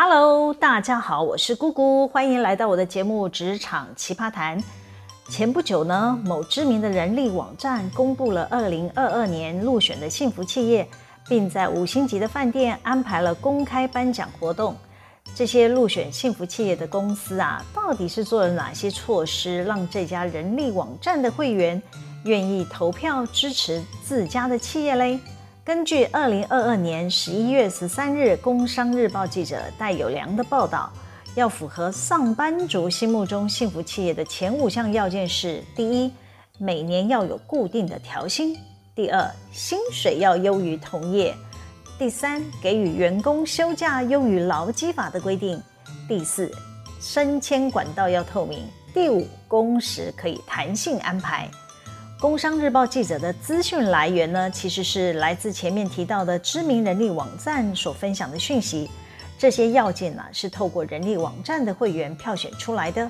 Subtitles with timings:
[0.00, 4.56] Hello，大家好，我是姑姑，欢迎来到我的节目《职场奇葩谈》。
[5.28, 10.88] 前不久呢，某知名的人力网站公布了二零二二年入选的幸福企业，
[11.28, 14.76] 并在五星级的饭店安排了公开颁奖活动。
[15.34, 21.82] 这些入选幸福企业的公司啊，到底是做了哪些措施，让这家人力网站的会员
[22.22, 25.18] 愿意投票支持自家的企业嘞？
[25.68, 30.90] 根据二零二二年十一月十三日《工商日报》记者戴有良的报道，
[31.34, 36.10] 要符合上班族心目中幸福企业的前五项要件是：第一，
[36.56, 38.54] 每年要有固定的调薪；
[38.94, 41.34] 第二，薪水要优于同业；
[41.98, 45.58] 第三，给予员工休假优于劳基法的规定；
[46.08, 46.50] 第四，
[46.98, 48.60] 升迁管道要透明；
[48.94, 51.46] 第五，工时可以弹性安排。
[52.20, 58.90] 工商日报记者的资讯来源呢，其实是来自前面提到的知名人力网站所分享的讯息。
[59.38, 63.08] 这些要件呢，是透过人力网站的会员票选出来的。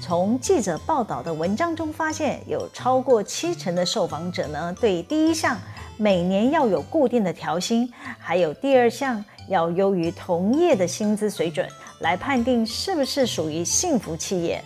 [0.00, 5.56] 从记者报道的文章中发现，有超过七成的受访者呢，对第一项
[5.96, 7.88] 每年要有固定的调薪，
[8.18, 11.68] 还有第二项要优于同业的薪资水准，
[12.00, 14.60] 来判定是不是属于幸福企业。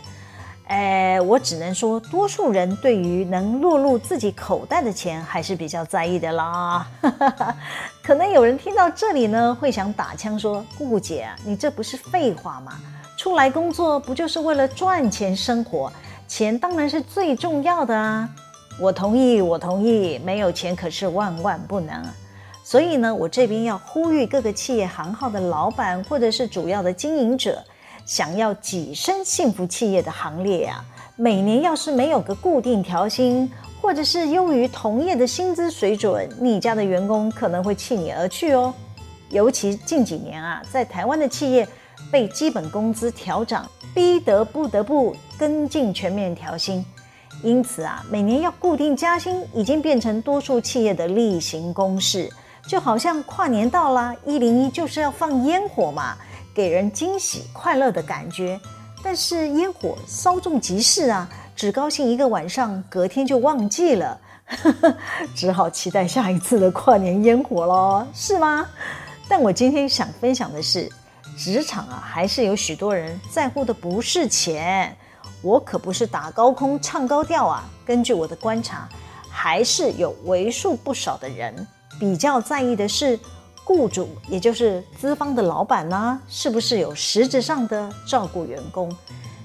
[0.66, 6.84] 哎，我只能说，多数人对于能落入自己口袋的钱还是比较在意的啦。
[8.02, 12.72] 可能有人听到这里呢，会想打枪说：“顾姐，你这不是废话吗？
[13.16, 15.90] 出来工作不就是为了赚钱生活？
[16.26, 18.28] 钱当然是最重要的啊！”
[18.80, 22.04] 我同意，我同意，没有钱可是万万不能。
[22.64, 27.62] 所以呢，我这边要呼吁各个企业行号的老板或者是主要的经营者。
[28.06, 30.82] 想要跻身幸福企业的行列呀、
[31.16, 33.50] 每年要是没有个固定调薪，
[33.82, 38.72] 或者是优于同业的薪资水准，你家的员工可能会弃你而去哦。
[39.30, 41.66] 尤其近几年啊，在台湾的企业
[42.08, 46.86] 被基本工资调涨，逼得不得不跟进全面调薪，
[47.42, 52.30] 因此啊，每年要固定加薪已经变成多数企业的例行公事，
[52.68, 56.16] 就好像跨年到了，一零一就是要放烟火嘛。
[56.56, 58.58] 给人惊喜快乐的感觉，
[59.02, 64.18] 但是烟火稍纵即逝啊，只高兴一个晚上，隔天就忘记了，
[65.36, 68.66] 只好期待下一次的跨年烟火喽，是吗？
[69.28, 70.90] 但我今天想分享的是，
[71.36, 74.96] 职场啊，还是有许多人在乎的不是钱，
[75.42, 77.68] 我可不是打高空唱高调啊。
[77.84, 78.88] 根据我的观察，
[79.28, 81.66] 还是有为数不少的人
[82.00, 83.20] 比较在意的是。
[83.66, 88.88] 雇主，也就是资方的老板呢，是不是有实质上的照顾员工？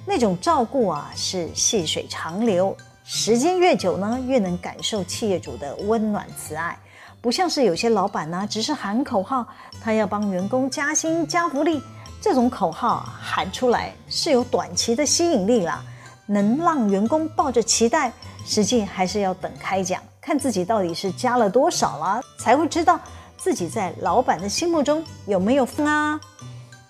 [0.05, 6.77] 那种照顾啊，是细水长流，时间越久呢，越能感受企业主的温暖慈爱。
[7.19, 9.43] 不像是有些老板呢，只是喊口号，
[9.83, 11.81] 他要帮员工加薪加福利，
[12.21, 15.83] 这种口号喊出来是有短期的吸引力啦，
[16.27, 18.13] 能让员工抱着期待，
[18.45, 22.99] 实际还是要等开奖，看自己到底是加了多少了，才会知道。
[23.43, 26.21] 自己在老板的心目中有没有分啊？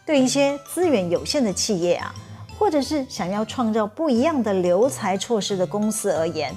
[0.05, 2.13] 对一些资源有限的企业啊，
[2.59, 6.53] 或者是想要创造不一样的留才措施的公司而言，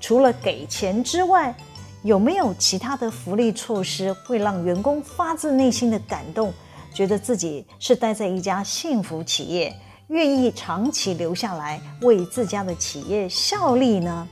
[0.00, 1.54] 除了给钱之外，
[2.02, 6.50] 有没有其他的福利措施会让员工发自内心的感动，
[6.94, 9.78] 觉得自己是待在一家幸福企业，
[10.08, 14.26] 愿意长期留下来为自家的企业效力呢？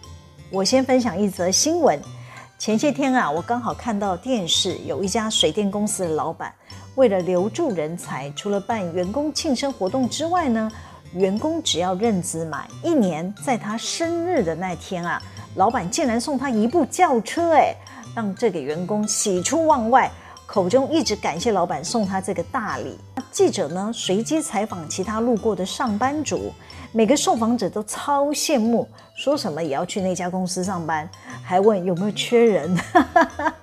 [0.51, 2.01] 我先分享一则新闻。
[2.63, 6.55] 前些天啊，我刚好看到电视，有一家水电公司的老板，
[6.95, 10.71] 为了留住人才，除了办员工庆生活动之外呢，
[11.13, 15.21] 员工只要任职满一年，在他生日的那天啊，
[15.57, 17.75] 老板竟然送他一部轿车，诶，
[18.15, 20.09] 让这个员工喜出望外。
[20.47, 22.97] 口中一直感谢老板送他这个大礼。
[23.33, 26.53] 记者呢，随机采访其他路过的上班族，
[26.93, 31.09] 每个受访者都超羡慕，说什么也要去那家公司上班，
[31.43, 32.77] 还问有没有缺人。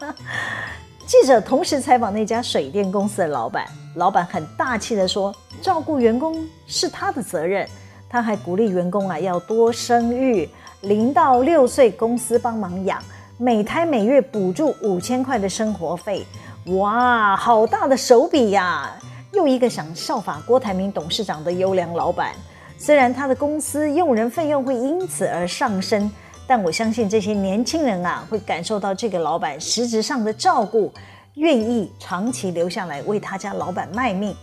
[1.06, 7.68] 记者同时采访那家水电公司的老板，老板很大气地说，照顾员工是他的责任，
[8.10, 10.50] 他还鼓励员工啊要多生育，
[10.82, 13.00] 零到六岁公司帮忙养，
[13.38, 16.26] 每胎每月补助五千块的生活费。
[16.66, 18.92] 哇，好大的手笔呀！
[19.32, 22.34] 又一个想效法郭台铭董事长的优良老板。
[22.78, 26.10] 虽然他的公司用人费用会因此而上升，
[26.48, 30.92] 但我相信这些年轻人啊，会感受到这个老板实质上的照顾，
[31.36, 34.36] 愿意长期留下来为他家老板卖命。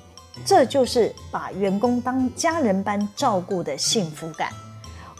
[0.44, 4.50] 这就是把员工当家人般照顾的幸福感。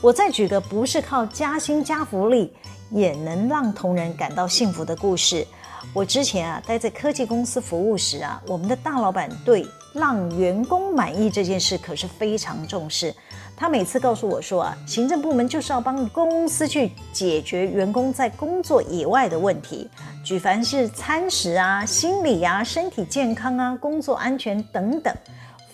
[0.03, 2.53] 我再举个不是靠加薪加福利
[2.91, 5.47] 也能让同仁感到幸福的故事。
[5.95, 13.15] 我之前啊待在科技公司服务时啊，我们的大老板对让员工满意这件事可是非常重视。
[13.57, 19.89] 他每次告诉我说啊，行政部门就是要帮公司去解决员工在工作以外的问题，
[20.23, 25.15] 举凡是餐食啊、心理啊、身体健康啊、工作安全等等，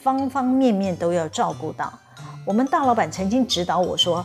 [0.01, 1.93] 方方面面都要照顾到。
[2.47, 4.25] 我们大老板曾经指导我说，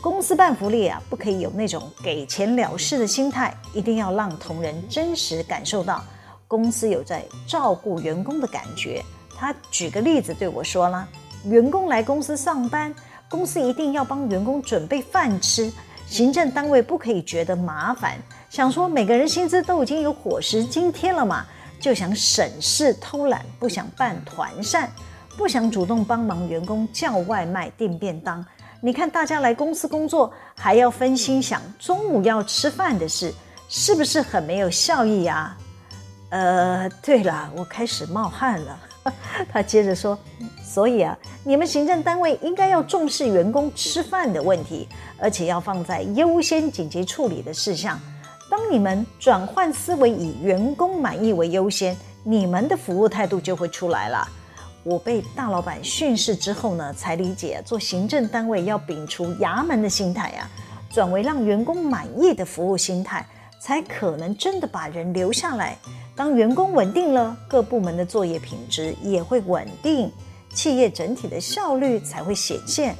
[0.00, 6.04] 公司办福利啊，不可以有那种给钱了事的心态，一定要让同仁真实感受到
[6.46, 9.02] 公司有在照顾员工的感觉。
[9.36, 11.08] 他举个例子对我说了。
[11.44, 12.94] 员工来公司上班，
[13.28, 15.72] 公司一定要帮员工准备饭吃。
[16.06, 18.16] 行政单位不可以觉得麻烦，
[18.48, 21.44] 想说每个人薪资都已经有伙食津贴了嘛，
[21.80, 24.88] 就想省事偷懒，不想办团膳，
[25.36, 28.44] 不想主动帮忙员工叫外卖订便当。
[28.80, 33.32] 你看大家来公司工作，还要分心想中午要吃饭的事，
[33.68, 35.56] 是不是很没有效益呀？
[36.30, 38.78] 呃，对了，我开始冒汗了。
[39.52, 40.18] 他接着说。
[40.62, 44.86] 所以啊，你们行政单位应该要重视员工吃饭的问题，
[45.16, 47.98] 而且要放在优先紧急处理的事项。
[48.50, 54.28] 当你们转换思维，以员工满意为优先，你们的服务态度就会出来了。
[54.88, 60.48] 我被大老板训斥之后呢，才理解做行政单位要摒除衙门的心态啊，
[60.88, 63.26] 转为让员工满意的服务心态，
[63.60, 65.76] 才可能真的把人留下来。
[66.14, 70.08] 当员工稳定了，各部门的作业品质也会稳定。
[70.54, 72.94] 企业整体的效率才会显现，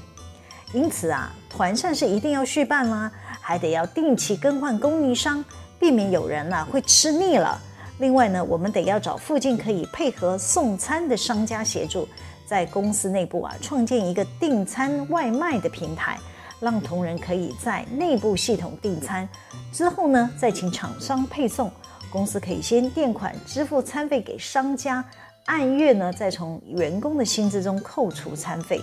[0.72, 3.08] 因此啊，团膳是一定要续办啦，
[3.40, 5.42] 还得要定期更换供应商，
[5.78, 7.62] 避免有人啊会吃腻了。
[7.98, 12.06] 另外呢，我们得要找附近可以配合送餐的商家协助，
[12.44, 16.18] 在公司内部啊创建一个订餐外卖的平台，
[16.60, 19.26] 让同仁可以在内部系统订餐，
[19.72, 21.70] 之后呢再请厂商配送，
[22.10, 25.02] 公司可以先垫款支付餐费给商家。
[25.46, 28.80] 按月呢，再从员工的薪资中扣除餐费。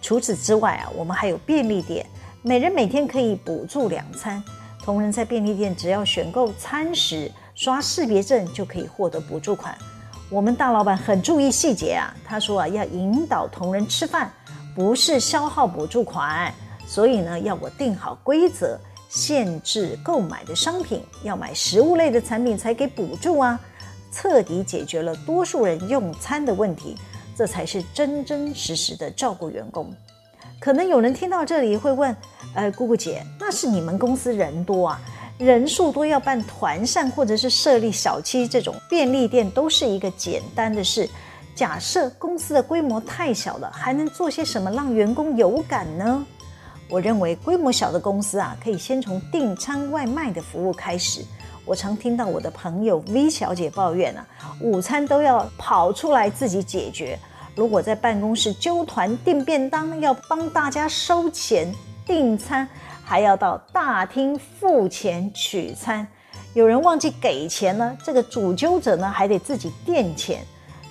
[0.00, 2.06] 除此之外啊，我们还有便利店，
[2.40, 4.42] 每人每天可以补助两餐。
[4.82, 9.76] 同仁在便利店只要选购餐食，刷识别证就可以获得补助款。
[10.30, 14.32] 我们大老板很注意细节啊，他说啊，要引导同仁吃饭，
[14.74, 16.52] 不是消耗补助款。
[16.86, 18.78] 所以呢，要我定好规则，
[19.08, 23.58] 限制购买的商品，要买食物类的产品才给补助啊。
[24.10, 26.96] 彻底解决了多数人用餐的问题，
[27.36, 29.90] 这才是真真实实的照顾员工。
[30.60, 32.14] 可能有人听到这里会问
[32.54, 35.00] ：“呃，姑姑姐，那是你们公司人多啊，
[35.42, 41.08] 人数多要办团膳或者是设立小七这种便利店都是一个简单的事。
[41.52, 46.24] 假设公司的规模太小了，还能做些什么让员工有感呢？”
[46.88, 51.24] 我认为规模小的公司啊，可以先从订餐外卖的服务开始。
[51.64, 54.24] 我常听到我的朋友 V 小姐抱怨啊，
[54.60, 57.18] 午餐都要跑出来自己解决。
[57.56, 61.72] 如果在办公室揪团订便当，要帮大家收钱
[62.12, 62.68] 订餐，
[63.02, 66.06] 还要到大厅付钱取餐。
[66.52, 70.44] 有人忘记给钱呢，这个主揪者呢还得自己垫钱。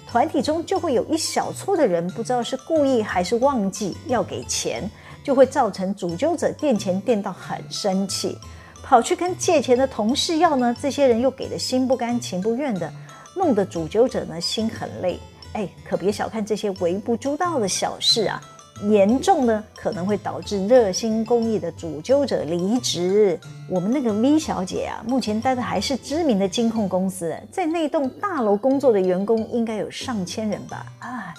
[0.07, 4.89] 团体中就会有一小撮的人，不知道是故意还是忘记要给钱，
[5.23, 8.35] 就会造成主揪者垫钱垫到很生气。
[8.81, 12.91] 跑去跟借钱的同事要呢，这些人又给的心不甘情不愿的，
[13.35, 15.19] 弄得主揪者呢心很累。
[15.53, 18.41] 哎，可别小看这些微不足道的小事啊，
[18.89, 23.39] 严重呢可能会导致热心公益的主揪者离职。
[23.69, 30.85] 我们那个 V 小姐啊，目前待的还是知名的金控公司，在那栋大楼工作的员工应该有上千人吧？
[30.99, 31.33] 啊。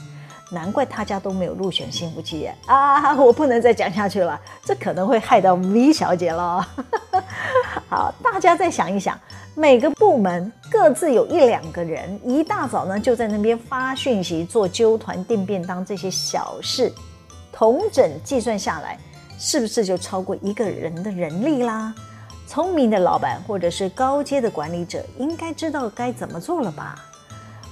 [0.50, 3.16] 难怪大家都没有入选幸福企业啊！
[3.16, 6.60] 我不能再讲下去了，这可能会害到 V 小姐了。
[7.88, 9.18] 好，大家再想一想，
[9.54, 16.92] 每个部门各自有一两个人，一大早呢就在那边发讯息、做揪团、订便当这些小事，
[17.52, 18.98] 同整计算下来，
[19.38, 21.94] 是不是就超过一个人的人力啦？
[22.48, 26.96] 聪明的老板或者是高阶的管理者，应该知道该怎么做了吧？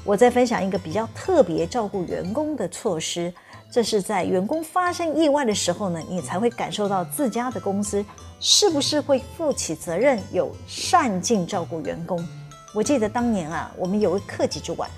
[0.05, 3.33] 我再分享一个比较特别照顾员工的措施，
[3.71, 8.03] 这是在员工发生意外的时候呢，你才会感受到自家的公司
[8.41, 12.27] 是不是会负起责任，有善尽照顾员工。
[12.73, 14.89] 我记得当年啊，我们有位科级主管，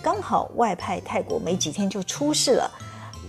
[0.00, 2.70] 刚好外派泰国没几天就出事了，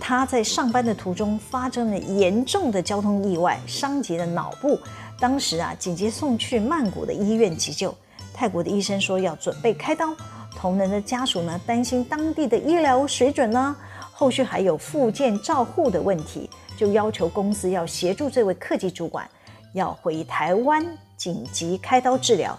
[0.00, 4.78] 他在上班的途中发生了严重的交通意外，伤及了脑部，
[5.18, 7.94] 当时啊紧急送去曼谷的医院急救，
[8.34, 10.14] 泰国的医生说要准备开刀。
[10.56, 13.74] 同仁的家属呢，担心当地的医疗水准呢，
[14.12, 19.28] 后续还有复健照护的问题，就要求公司要协助这位科级主管
[19.72, 20.86] 要回台湾
[21.16, 22.58] 紧急开刀治疗。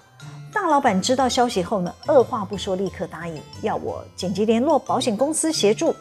[0.54, 5.94] 大老板知道消息后呢，二话不说，立刻答应要我紧急联络保险公司协助，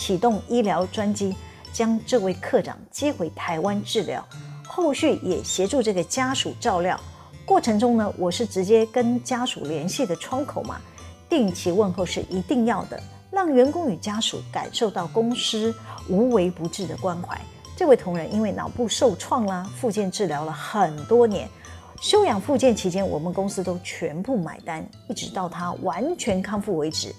[0.00, 1.36] 启动医疗专机，
[1.74, 4.26] 将这位科长接回台湾治疗，
[4.66, 6.98] 后续也协助这个家属照料。
[7.44, 10.80] 过程中呢，我是直接跟家属联系的窗口嘛，
[11.28, 12.98] 定期问候是一定要的，
[13.30, 15.74] 让员工与家属感受到公司
[16.08, 17.38] 无微不至的关怀。
[17.76, 21.46] 这位同仁因为脑部受创啦，复健治疗了很多年。
[22.00, 27.14] 休养复健期间，我们公司都全部买单，一直到他完全康复为止。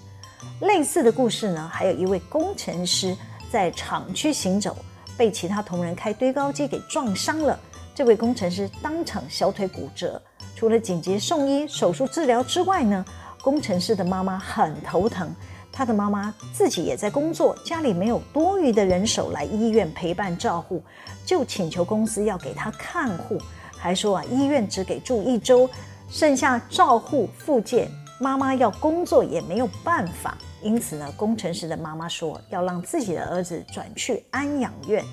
[0.60, 3.16] 类似的故事呢，还有一位工程师
[3.50, 4.76] 在厂区行走，
[5.16, 7.58] 被其他同仁开堆高机给撞伤了。
[7.94, 10.20] 这位工程师当场小腿骨折，
[10.56, 13.04] 除了紧急送医手术治疗之外呢，
[13.42, 15.34] 工程师的妈妈很头疼。
[15.74, 20.82] 他的妈妈自己也在工作，家里没有多余的人手来医院陪伴照护，
[21.24, 23.38] 就请求公司要给他看护。
[23.76, 25.68] 还说啊，医院只给住一周，
[26.10, 27.90] 剩下照护复健，
[28.22, 30.38] 妈妈要工作也没有办法。
[30.62, 35.04] 因此呢，工程师的妈妈说要让自己的儿子转去安养院。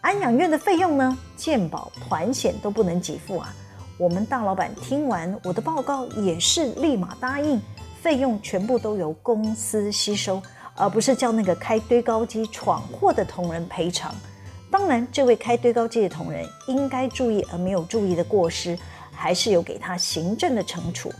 [0.00, 3.54] 安养院的费用呢，健保团险都不能给付啊。
[3.96, 7.62] 我们大老板听完我的报告，也是立马答应，
[8.02, 10.42] 费用全部都由公司吸收，
[10.74, 14.12] 而不是叫那个开堆高机闯祸的同仁赔偿。
[14.72, 18.76] 当然，这位开堆高机的同仁应该注意而没有注意的过失，
[19.12, 21.12] 还是有给他行政的惩处。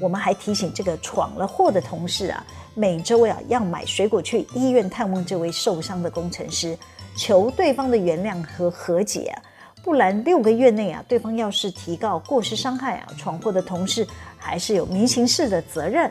[0.00, 6.76] 我们还提醒这个闯了祸的同事啊，每周呀要买水果去医院探望这位受伤的工程师，
[7.16, 9.42] 求对方的原谅和和解啊，
[9.82, 16.10] 不然六个月内啊，对方要是提告过失伤害啊，闯祸的同事还是有民刑事的责任。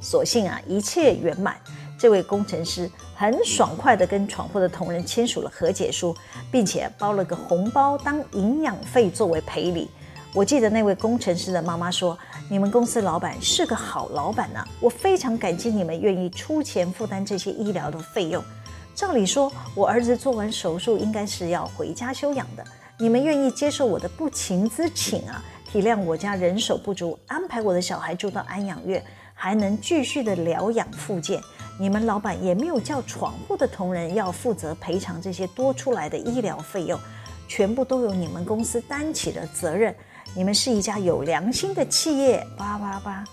[0.00, 1.56] 所幸啊，一切圆满。
[1.98, 6.16] 这位工程师很爽快地跟闯祸的同仁签署了和解书，
[6.52, 9.90] 并且包了个红包当营养费作为赔礼。
[10.38, 12.16] 我记得那位工程师的妈妈说
[12.48, 18.40] ：“你们公司老板是个好老板呐，我非常感激你们愿意出钱负担这些医疗的费用。
[18.94, 22.64] 照理说，我儿子做完手术应该是要回家休养的，
[23.00, 29.04] 你们愿意接受我的不情之请啊，体谅我家人手不足，安排我的小孩住到安养院，
[29.34, 31.40] 还能继续的疗养复健。”
[31.80, 36.96] 你们老板也没有叫闯祸的同仁要负责赔偿这些多出来的医疗费用，
[37.48, 39.92] 全部都由你们公司担起了责任。
[40.34, 42.46] 你们是一家有良心的企业。
[42.56, 43.24] 叭叭叭。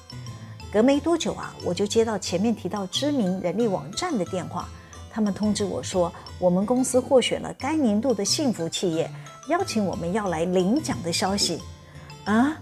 [0.72, 4.68] 隔没多久啊，我就接到前面提到知名人力网站的电话，
[5.12, 9.10] 他们通知我说，我们公司获选了该年度的幸福企业，
[9.48, 11.62] 邀请我们要来领奖的消息。
[12.26, 12.58] 啊！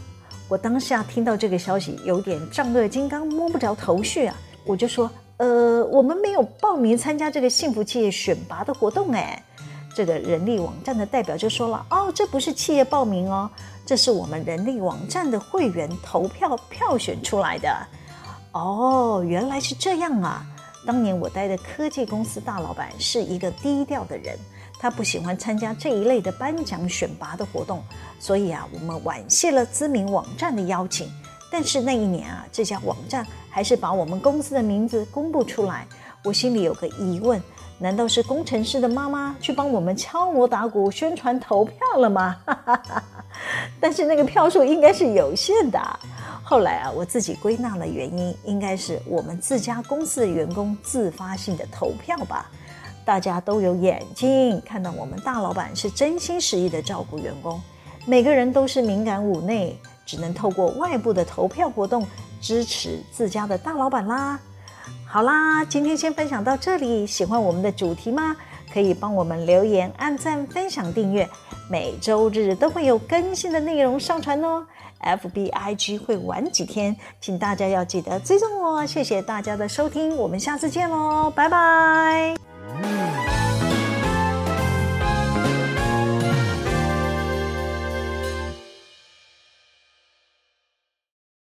[0.50, 4.36] 我当下听到这个消息，有点丈二金刚摸不着头绪啊，
[4.66, 5.10] 我就说。
[5.38, 9.44] 呃，我们没有报名参加这个幸福企业选拔的活动哎。
[9.96, 13.50] 这个人力网站的代表就说了，哦，这不是企业报名哦，
[13.86, 17.88] 这是我们人力网站的会员投票票选出来的。
[18.54, 20.46] 哦，原来是这样啊。
[20.86, 24.38] 当年我待的科技公司大老板是一个低调的人，
[24.78, 27.82] 他不喜欢参加这一类的颁奖选拔的活动，
[28.20, 31.10] 所以啊，我们婉谢了知名网站的邀请。
[31.50, 35.88] 但是那一年啊，这家网站还是把我们公司的名字公布出来。
[36.24, 37.42] 我心里有个疑问：
[37.80, 42.38] 难道是工程师的妈妈去帮我们敲锣打鼓宣传投票了吗？
[43.80, 45.80] 但是那个票数应该是有限的。
[46.44, 52.50] 后来啊，我自己归纳了原因，应该是我们自家公司的员工自发性的投票吧。
[53.06, 57.62] 大家都有眼睛看到我们大老板是真心实意的照顾员工，
[58.06, 59.78] 每个人都是敏感五内。
[60.06, 62.06] 只能透过外部的投票活动
[62.42, 64.38] 支持自家的大老板啦。
[65.14, 67.06] 好啦，今天先分享到这里。
[67.06, 68.36] 喜欢我们的主题吗？
[68.74, 71.30] 可以帮我们留言、按赞、分享、订阅。
[71.70, 74.66] 每周日都会有更新的内容上传哦。
[75.02, 78.84] FB IG 会晚几天，请大家要记得追踪我。
[78.88, 82.43] 谢谢大家的收听，我们下次见喽，拜拜。